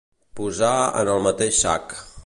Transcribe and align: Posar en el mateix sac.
Posar 0.39 0.71
en 1.03 1.13
el 1.17 1.23
mateix 1.27 1.61
sac. 1.67 1.99